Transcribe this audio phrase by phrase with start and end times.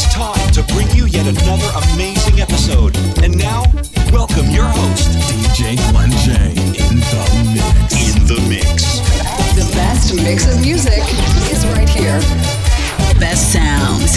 [0.00, 2.96] It's time to bring you yet another amazing episode.
[3.20, 3.64] And now,
[4.12, 6.54] welcome your host, DJ Glen J.
[6.54, 7.98] In the mix.
[7.98, 9.00] In the Mix.
[9.58, 11.02] The best mix of music
[11.50, 12.20] is right here.
[13.18, 14.14] Best sounds.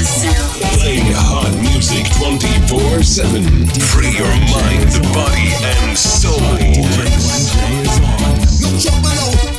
[0.77, 3.65] Playing hot music 24 7.
[3.89, 6.37] Free your mind, the body, and soul.
[6.37, 9.50] DJ Glen J is on.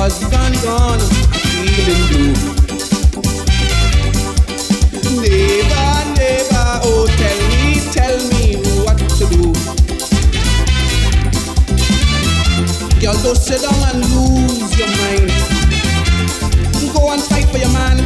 [0.00, 0.98] Husband gone,
[1.76, 2.32] feeling blue.
[5.20, 9.52] Neighbor, neighbor, oh tell me, tell me what to do.
[12.98, 15.28] Girl, don't sit down and lose your mind.
[16.94, 17.98] Go and fight for your man.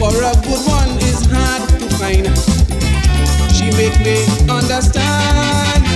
[0.00, 2.26] For a good one is hard to find.
[3.54, 5.95] She make me understand.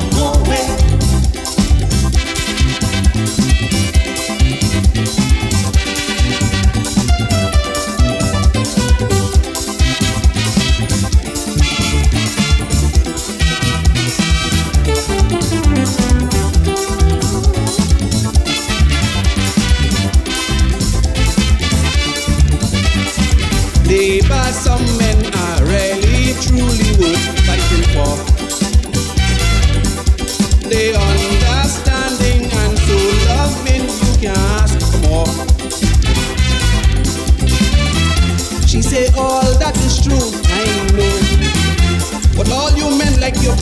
[43.43, 43.61] you're.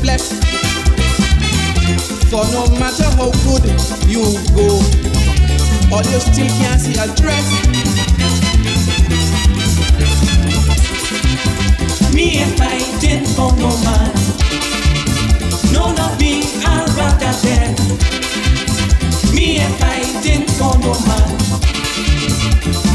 [2.29, 3.65] For no matter how good
[4.07, 4.21] you
[4.53, 4.67] go,
[5.91, 7.47] all you still can't see a dress.
[12.13, 14.13] Me fighting for no man,
[15.73, 17.79] no not me, I'd rather dead.
[19.33, 21.29] Me fighting for no man,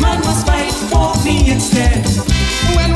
[0.01, 2.07] man must fight for me instead.
[2.77, 2.94] When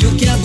[0.00, 0.36] e o que é a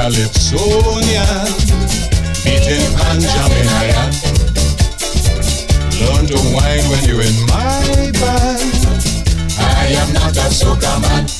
[0.00, 1.52] Calypsonian,
[2.42, 4.10] beating and jamming I am.
[6.00, 8.72] Learn to whine when you're in my band.
[9.58, 11.39] I am not a soca man.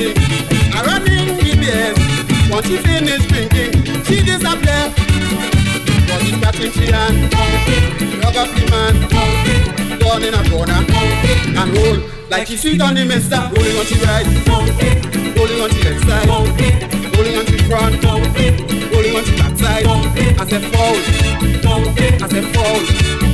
[0.00, 0.72] It something.
[0.74, 2.50] I run in the BS.
[2.50, 3.72] Once she finish drinking,
[4.04, 4.92] she disappear.
[6.06, 7.32] But it's catching she hand.
[8.22, 8.94] Hug up the man.
[9.98, 10.80] Down in a corner.
[11.58, 11.98] And roll
[12.30, 13.36] like she sit on the mister.
[13.36, 14.26] Rolling on the right.
[15.36, 16.28] Rolling on the left side.
[17.16, 18.04] Rolling on the front.
[18.92, 19.86] Rolling on the back side.
[19.86, 20.96] I said fall.
[22.22, 23.27] I said fall.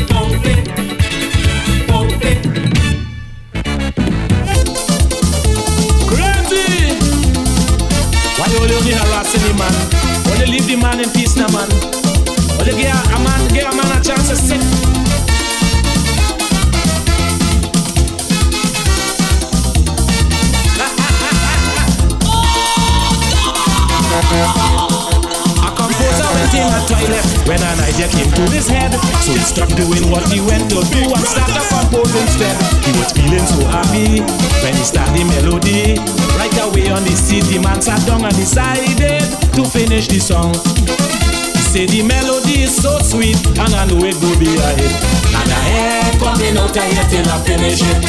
[8.64, 9.74] Why you only harassing the man?
[10.32, 11.68] Only leave the man in peace now, man.
[12.58, 14.60] Only give a man, give a man a chance to sit.
[24.26, 24.73] Oh, Composer went
[26.54, 28.94] in a toilet when an idea came to his head.
[29.26, 32.54] So he stopped doing what he went to do and started composing instead.
[32.86, 34.22] He was feeling so happy
[34.62, 35.98] when he started the melody.
[36.38, 39.22] Right away on the seat, the man sat down and decided
[39.54, 40.54] to finish the song.
[40.54, 44.94] He said the melody is so sweet and I know it will be a hit.
[45.34, 45.62] And I
[46.06, 48.00] ain't coming out of here till I finish it.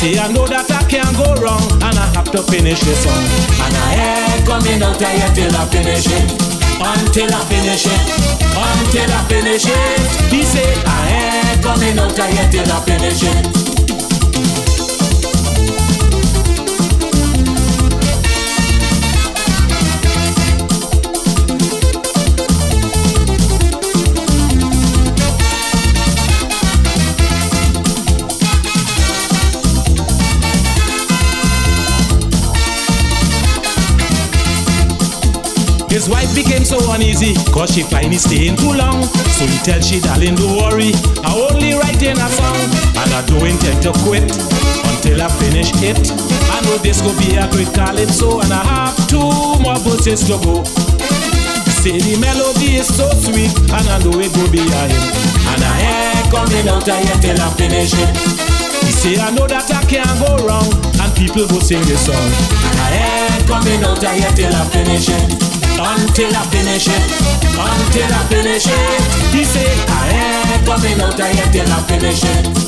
[0.00, 3.24] Say I know that I can't go wrong and I have to finish the song.
[3.64, 6.43] And I ain't coming out of here till I finish it.
[6.80, 8.02] Until I finish it,
[8.54, 10.32] until I finish it.
[10.32, 13.63] He say I ain't coming out here till I finish it.
[36.04, 39.08] His wife became so uneasy Cause she find he staying too long.
[39.40, 40.92] So he tell she darling don't worry
[41.24, 42.60] I only writing a song
[42.92, 44.28] And I don't intend to quit
[44.92, 45.96] Until I finish it.
[46.52, 49.32] I know this go be a great calypso And I have two
[49.64, 50.60] more verses to go.
[51.80, 55.08] Say the melody is so sweet And I know it will be a hit.
[55.56, 58.12] And I ain't coming out of here till I finish it.
[58.84, 60.68] He say I know that I can't go wrong
[61.00, 62.28] And people go sing this song.
[62.60, 65.43] And I ain't coming out of here till I finish it
[65.78, 67.04] until I finish it,
[67.54, 69.34] until I finish it.
[69.34, 72.63] He said, I ain't coming out of here till I finish it.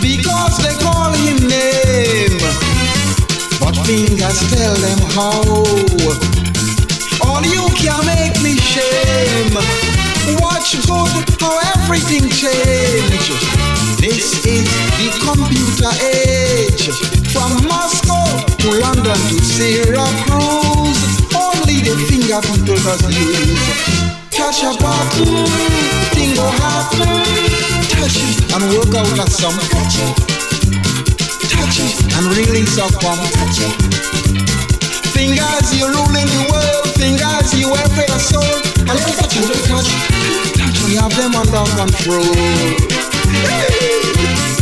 [0.00, 2.38] because they call him name.
[3.60, 5.40] But fingers tell them how.
[7.24, 9.54] All you can make me shame.
[10.40, 13.28] Watch good how everything change.
[14.00, 16.90] This is the computer age.
[17.32, 21.02] From Moscow to London to Syracuse,
[21.34, 24.14] only the finger computers use.
[24.30, 25.46] Catch a button,
[26.12, 27.73] thing will happen.
[27.94, 29.54] Touch it and work out a sum.
[29.70, 30.14] Touch it,
[31.48, 33.22] touch it and release pump.
[33.32, 33.74] Touch it.
[35.14, 36.88] Fingers, you ruling the world.
[36.98, 38.42] Fingers, you every soul.
[38.42, 39.88] A little touch, little touch,
[40.82, 42.34] and you have them under control.
[43.46, 44.53] Hey.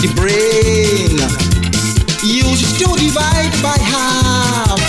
[0.00, 1.12] The brain
[2.24, 4.80] used to divide by half,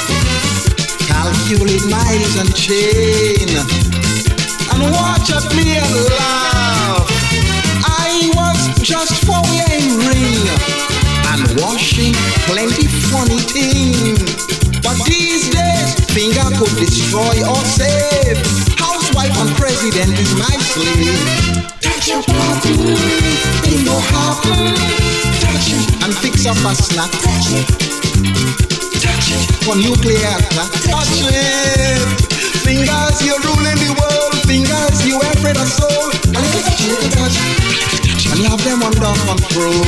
[1.04, 3.52] calculate miles and chain,
[4.72, 7.04] and watch at me and laugh.
[7.84, 10.48] I was just for wearing ring
[11.28, 12.16] and washing
[12.48, 14.16] plenty funny thing.
[14.80, 18.40] But these days, finger could destroy or save.
[18.80, 21.20] Housewife and president is my slave.
[21.82, 23.21] Touch your body,
[28.98, 30.72] touch it for nuclear attack.
[30.90, 32.02] Touch it.
[32.66, 34.34] Fingers, you're ruling the world.
[34.48, 36.10] Fingers, you every the soul.
[36.34, 37.38] A little touch, a touch,
[38.32, 39.86] and you have them under control.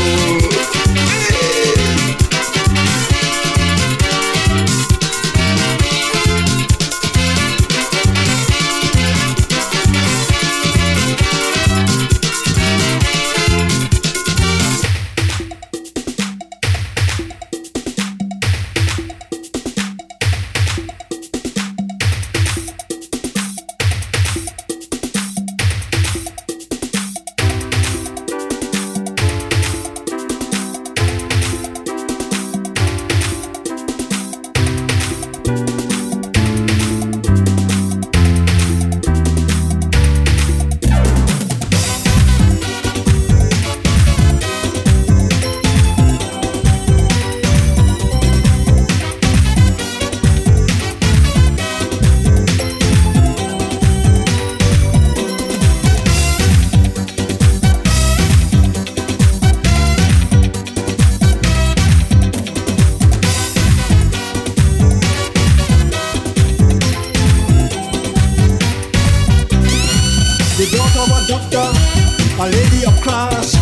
[72.73, 73.53] Lady of class,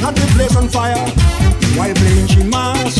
[0.00, 1.06] had the place on fire
[1.76, 2.94] while playing she mass.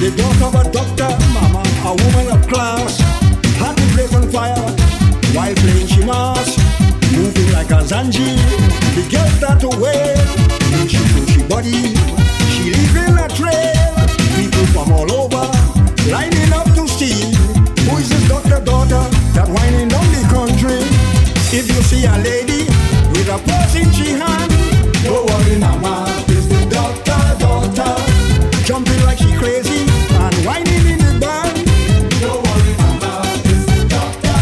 [0.00, 2.98] The daughter of a doctor, mama, a woman of class,
[3.58, 4.62] had the place on fire
[5.34, 6.56] while playing she mass.
[7.16, 8.36] Moving like a zanji,
[8.96, 10.18] the girl start wail.
[10.72, 11.94] When she show she body,
[12.52, 13.94] she leaving a trail.
[14.36, 15.46] People from all over
[16.10, 17.34] lining up to see
[17.84, 20.80] who is this doctor daughter that whining down the country.
[21.54, 22.64] If you see a lady
[23.12, 24.71] with a purse in she hand,
[25.02, 27.22] don't worry, mama, it's the doctor.
[28.64, 29.82] Jumping like she crazy
[30.24, 31.56] and whining in the band.
[32.22, 33.12] Don't worry, mama,
[33.88, 34.38] doctor.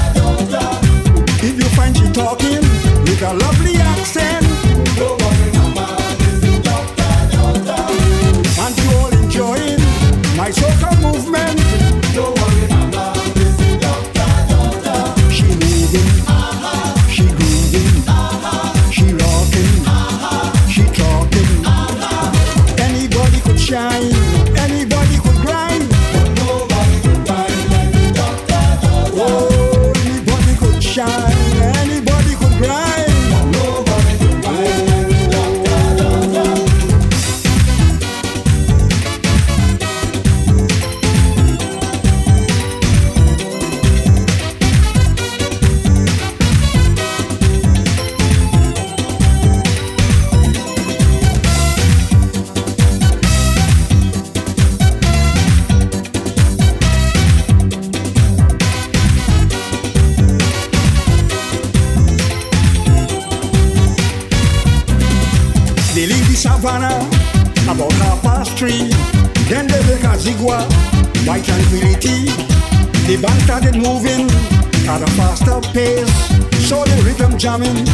[1.46, 2.62] If you find she talking
[3.06, 4.46] with a lovely accent,
[5.24, 5.86] worry, mama,
[6.62, 7.12] doctor.
[8.62, 9.80] And you all enjoying
[10.36, 10.50] my
[11.00, 11.39] movement.
[77.40, 77.89] Jamming,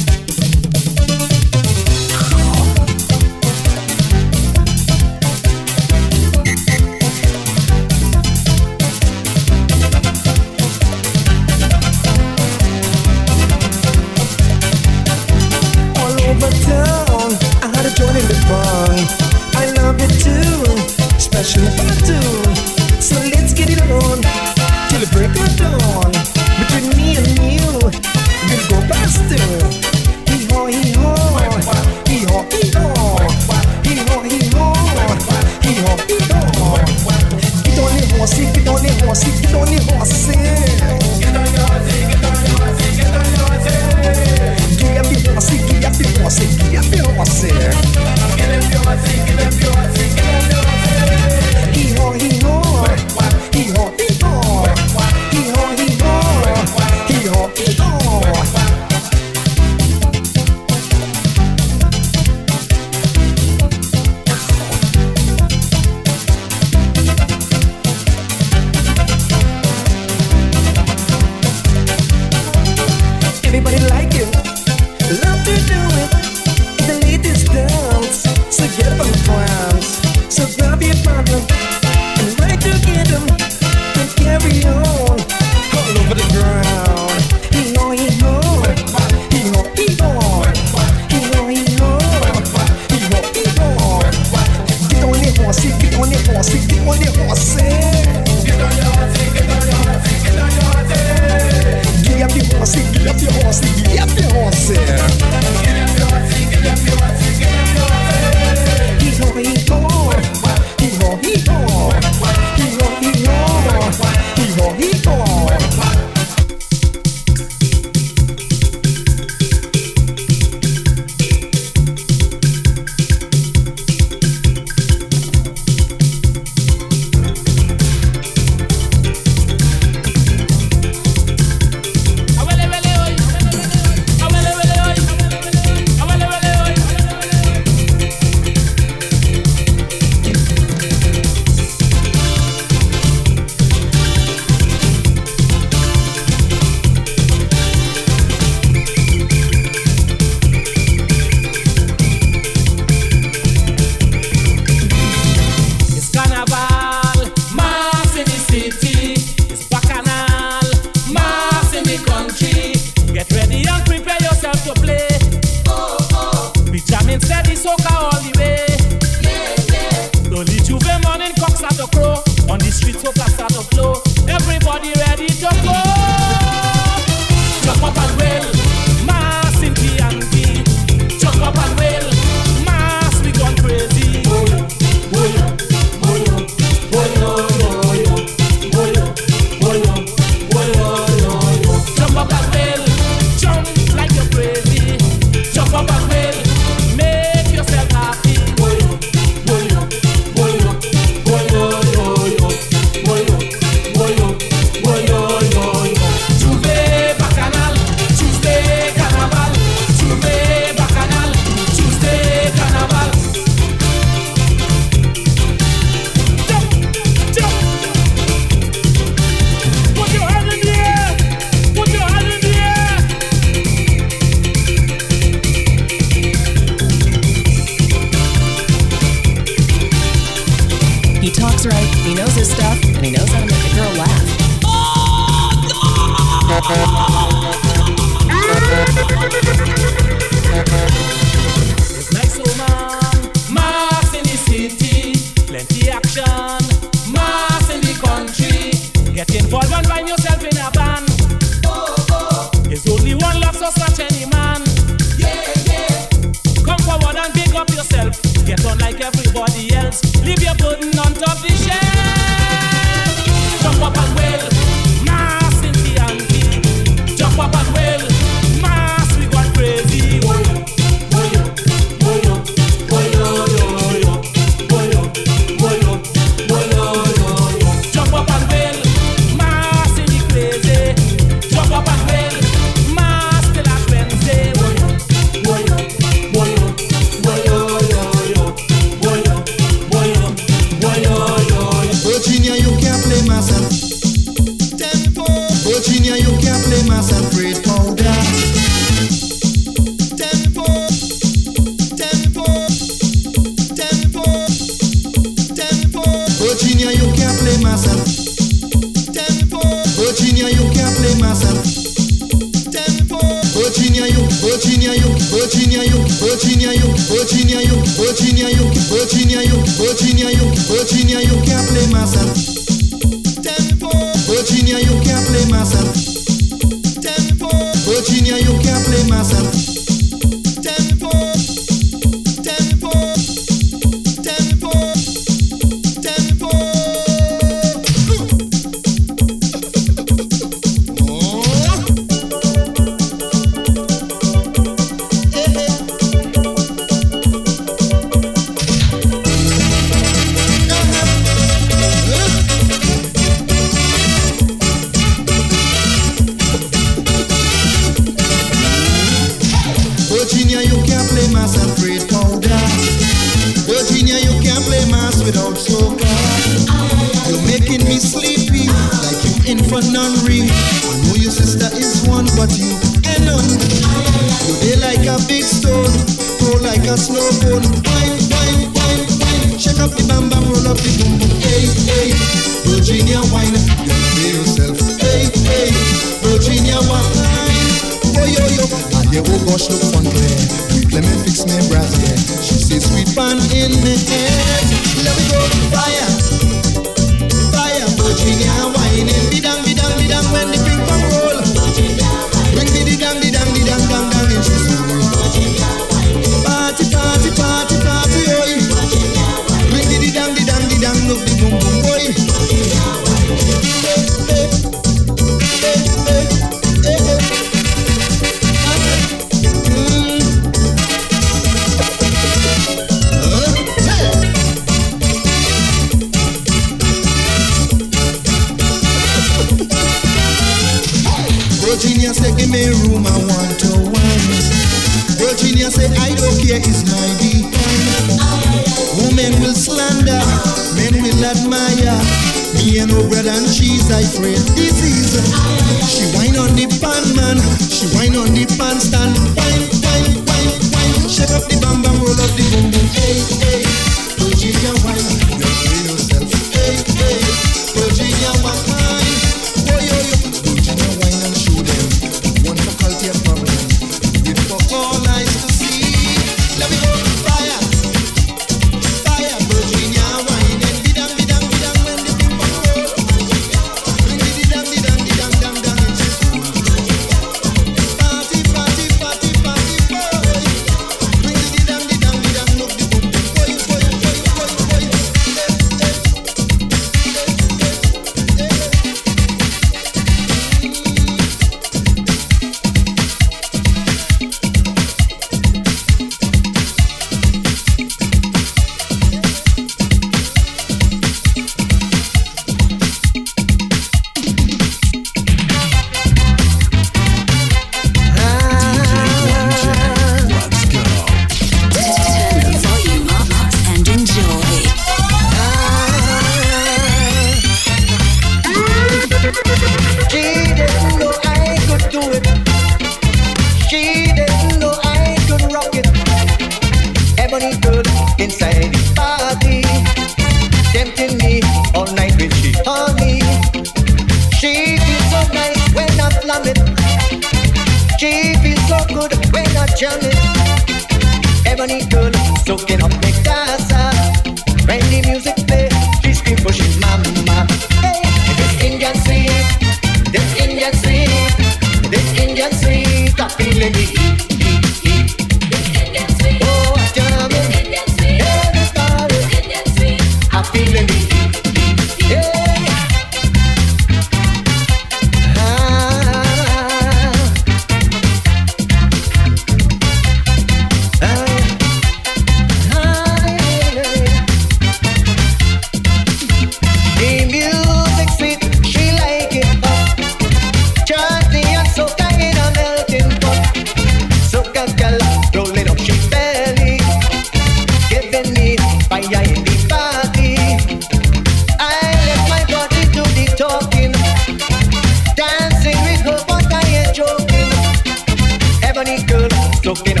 [599.79, 600.00] girl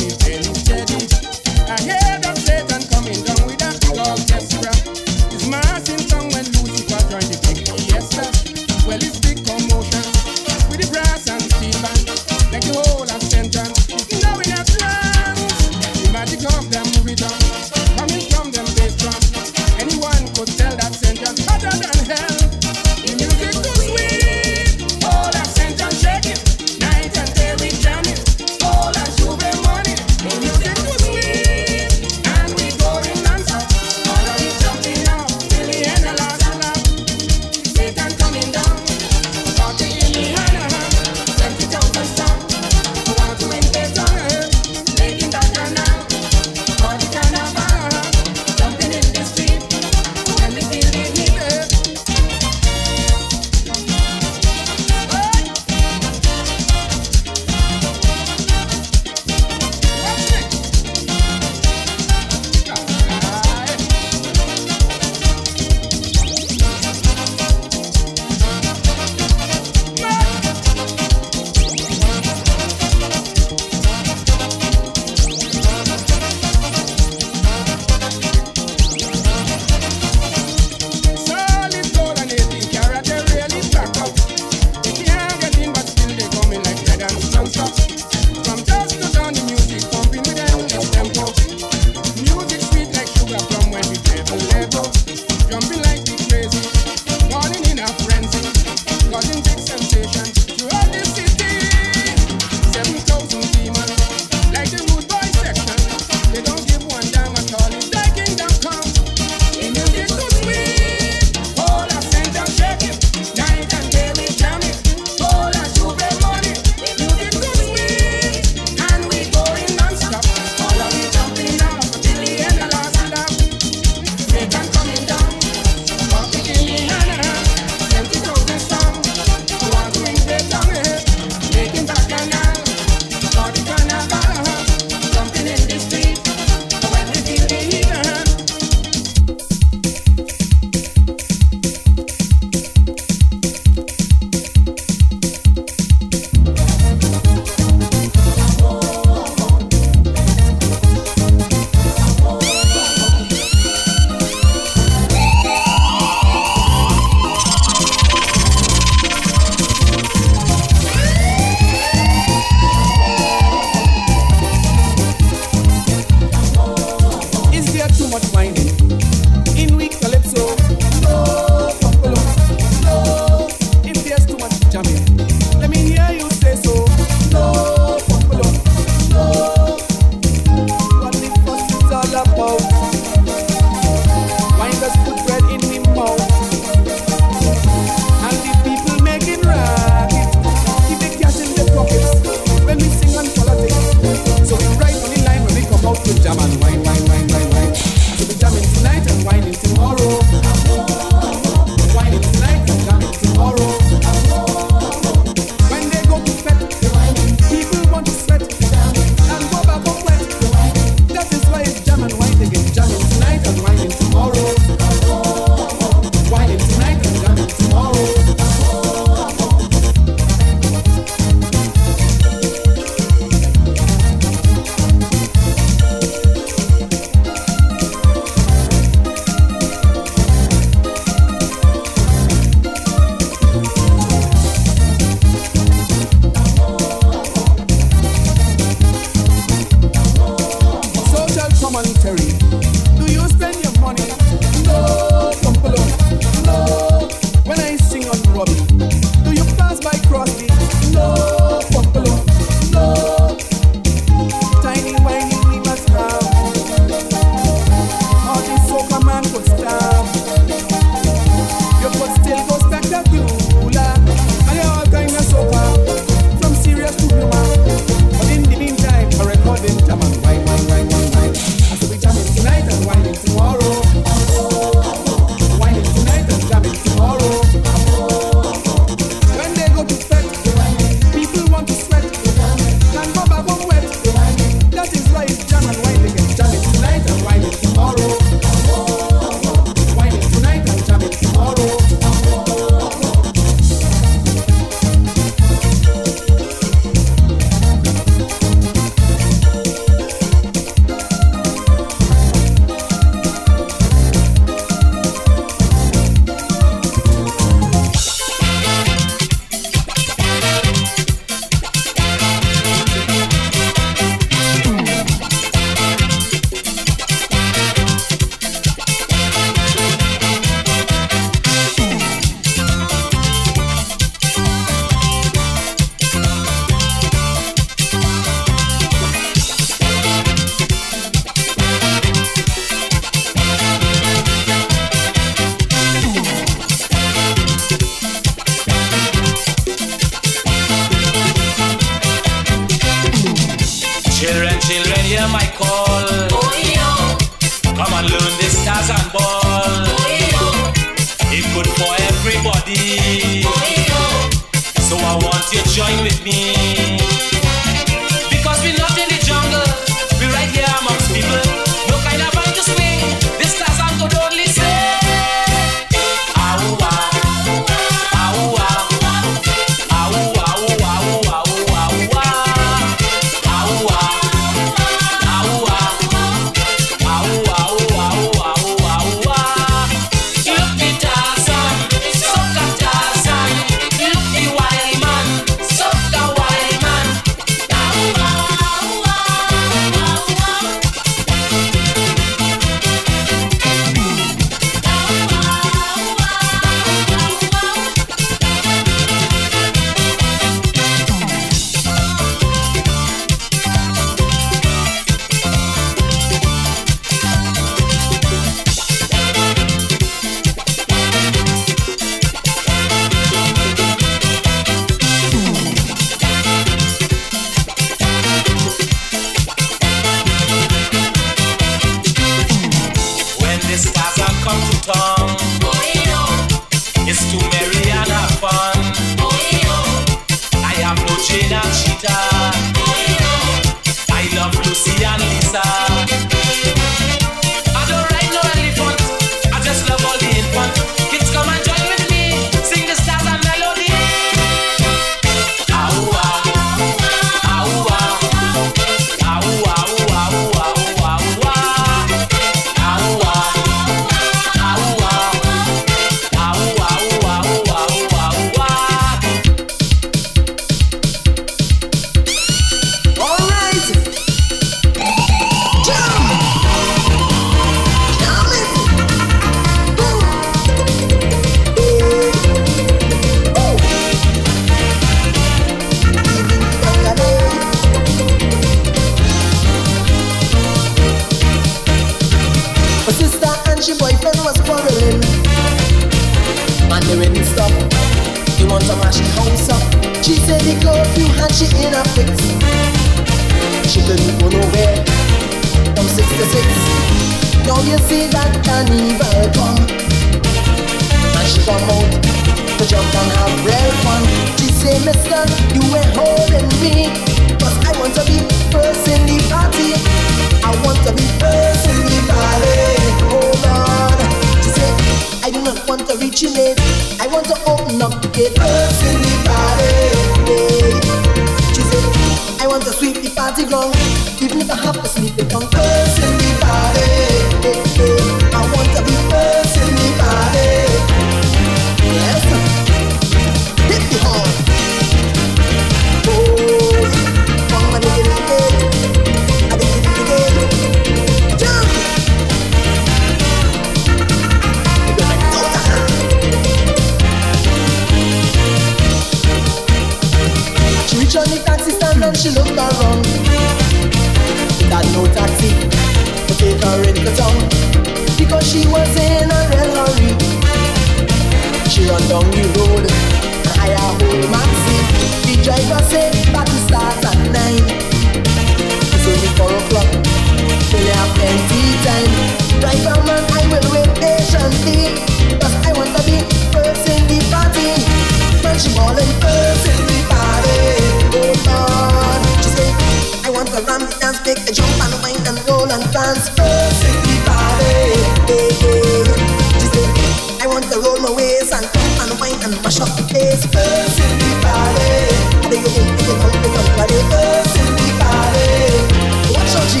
[599.54, 600.00] Watch out, she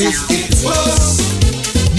[0.00, 1.20] madness, it was.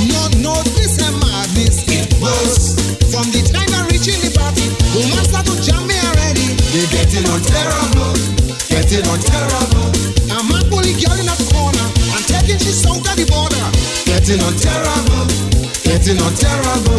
[0.10, 2.74] No, no, this a madness, it was.
[3.14, 4.66] From the time I reach in the party,
[4.98, 6.58] woman start to jam me already.
[6.74, 8.14] They getting on terrible,
[8.70, 9.90] getting on terrible.
[10.34, 11.88] I'm a bully girl in a corner,
[12.18, 13.66] and taking she out of the border.
[14.10, 15.28] Getting on terrible,
[15.86, 16.91] getting on terrible.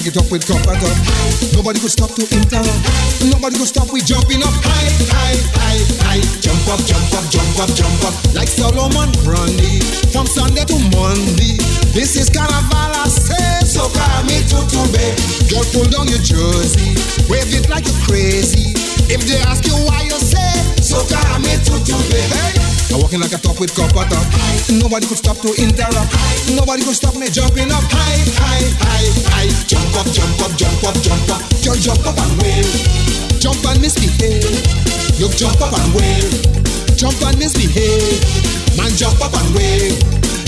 [0.00, 0.96] Like it up with cup at up.
[1.52, 2.72] Nobody could stop to interrupt.
[3.28, 3.92] Nobody could stop.
[3.92, 6.24] We jumping up high, high, high, high.
[6.40, 8.16] Jump up, jump up, jump up, jump up.
[8.32, 9.84] Like Solomon Grundy.
[10.08, 11.60] From Sunday to Monday.
[11.92, 13.60] This is Carnival, I say.
[13.68, 14.64] So call me to
[15.52, 16.96] Girl, pull down your jersey.
[17.28, 18.72] Wave it like you're crazy.
[19.12, 22.69] If they ask you why you say, so call me to Hey.
[22.90, 24.26] I'm walking like a top with at up.
[24.82, 26.10] Nobody could stop to interrupt.
[26.50, 29.50] Nobody could stop me jumping up high, high, high, high.
[29.70, 31.42] Jump up, jump up, jump up, jump up.
[31.62, 32.66] Girl, jump up and wave.
[33.38, 34.42] Jump and misbehave.
[35.22, 36.34] Look, jump up and wave.
[36.98, 38.18] Jump and misbehave.
[38.76, 39.94] Man, jump up and wave.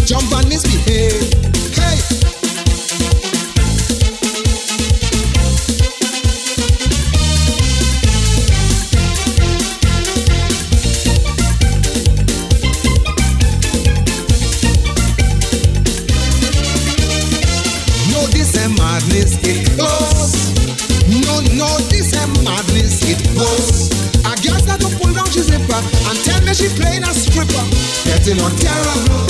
[0.05, 1.31] Jump and misbehave.
[1.79, 2.32] Hey.
[28.23, 29.27] Getting on terrible,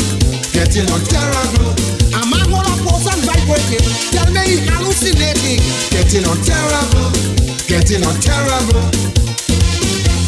[0.52, 1.72] getting on terrible.
[2.12, 3.80] A man wanna pose and vibrating.
[4.12, 5.64] Tell me he hallucinating.
[5.88, 7.08] Getting on terrible,
[7.64, 8.84] getting on terrible.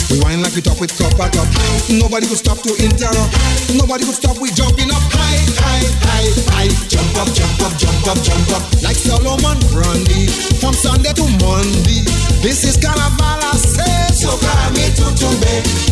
[0.09, 1.45] We whine like we talk with cup at up.
[1.93, 3.37] Nobody could stop to interrupt.
[3.77, 4.41] Nobody could stop.
[4.41, 6.73] We jumping up high, high, high, high.
[6.89, 8.65] Jump up, jump up, jump up, jump up.
[8.81, 10.33] Like Solomon Grundy.
[10.57, 12.01] From Sunday to Monday.
[12.41, 14.25] This is Carnival, I say.
[14.25, 14.41] So.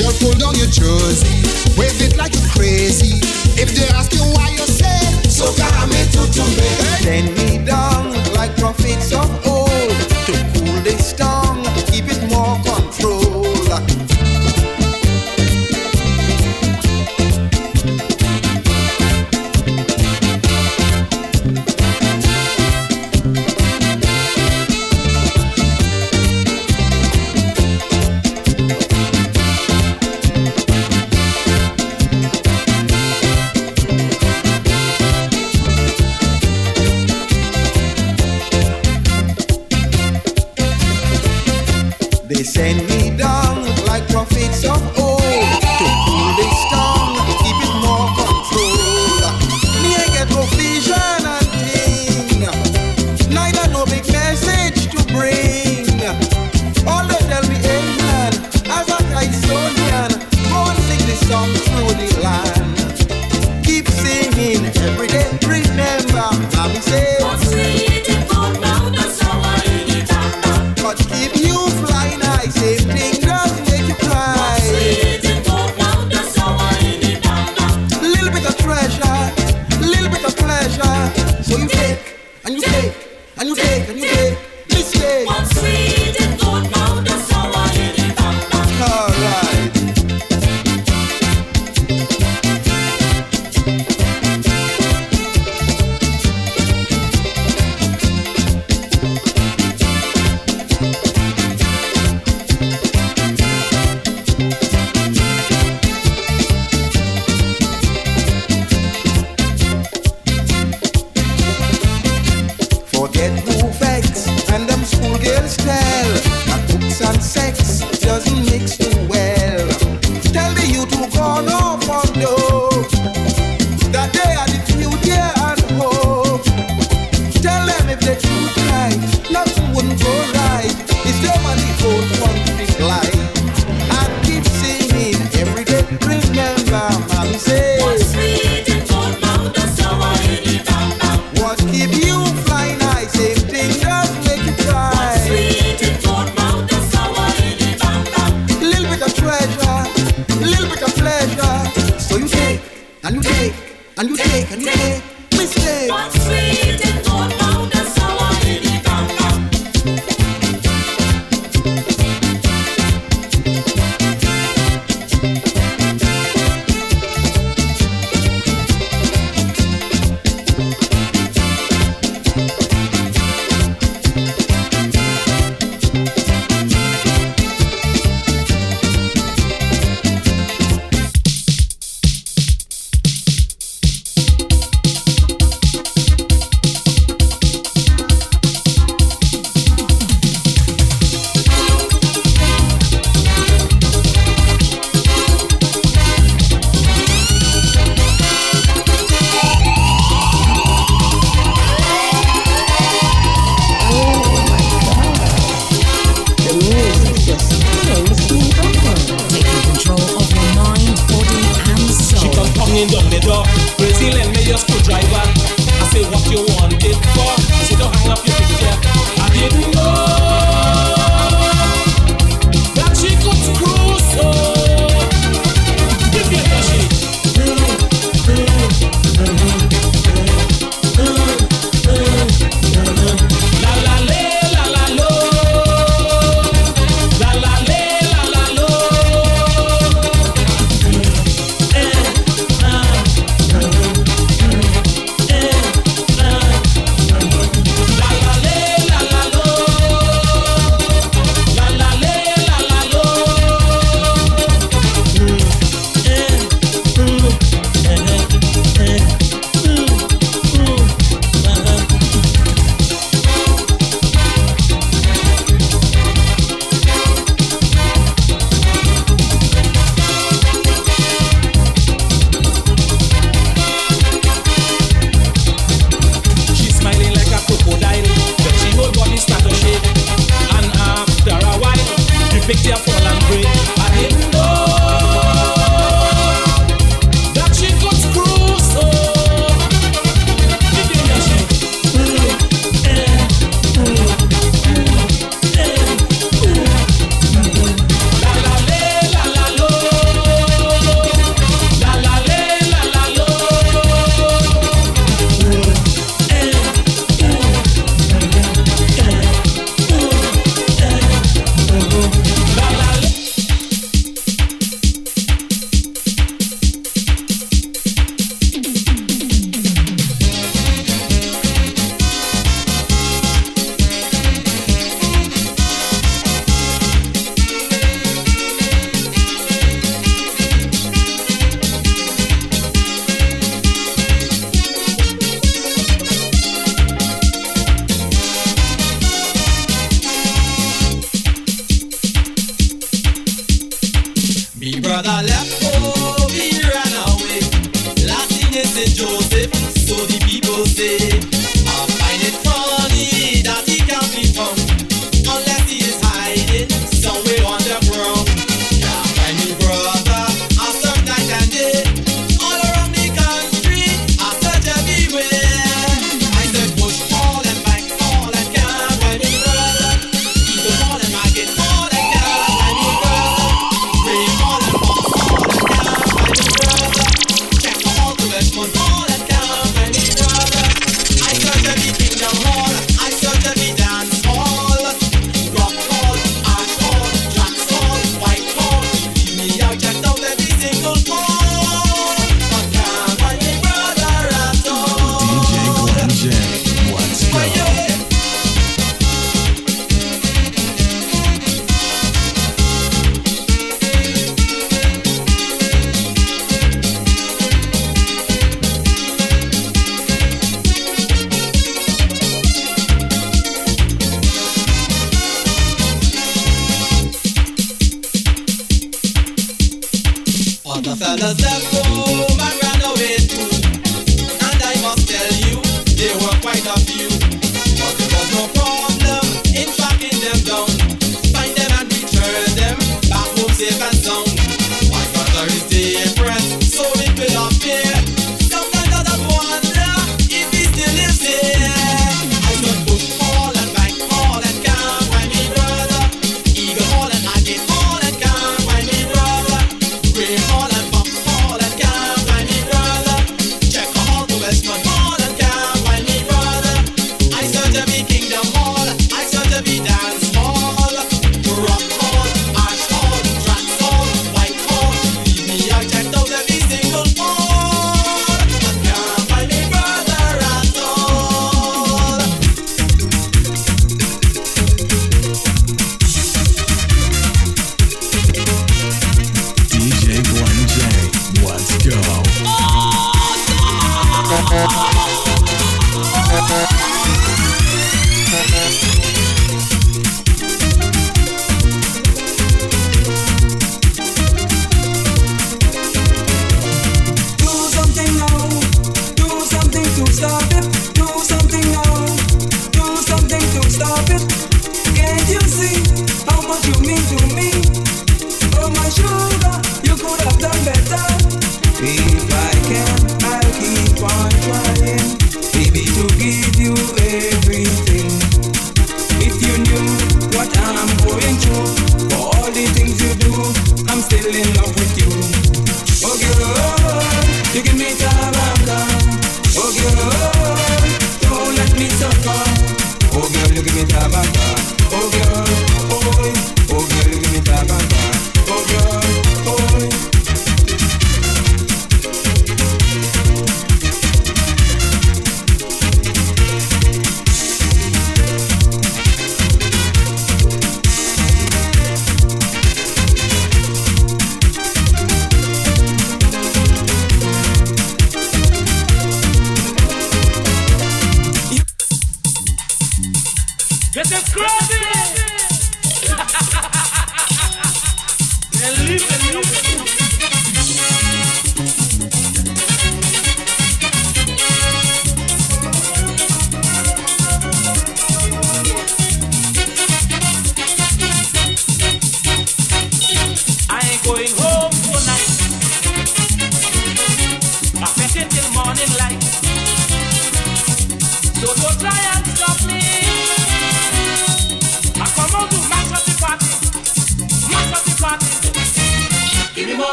[0.00, 1.43] Girl, pull down your jersey.
[1.76, 3.18] Wave it like you're crazy.
[3.60, 5.46] If they ask you why you say, so.
[7.02, 9.90] Send me down like prophets of old
[10.26, 11.43] to cool this tongue,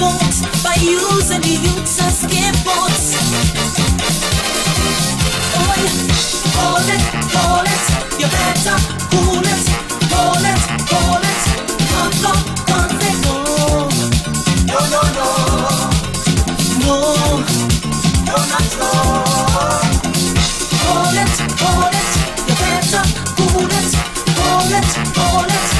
[0.00, 3.20] goals by using the youths as scapegoats.
[5.52, 5.80] Boy,
[6.56, 7.04] hold it,
[7.36, 7.84] hold it,
[8.20, 8.78] you better
[9.12, 9.66] cool it,
[10.08, 11.42] hold it, hold it,
[12.70, 13.34] conquer no,
[14.70, 15.28] No, no, no,
[16.80, 16.96] no,
[18.24, 18.90] no, not no.
[20.80, 22.10] Hold it, hold it,
[22.48, 23.04] you better
[23.36, 23.90] cool it,
[24.40, 25.79] hold it, hold it.